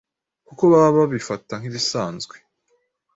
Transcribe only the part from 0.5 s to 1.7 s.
baba babifata